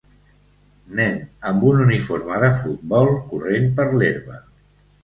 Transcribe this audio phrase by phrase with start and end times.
[0.99, 1.19] Nen
[1.51, 4.43] amb un uniforme de futbol corrent per l'herba.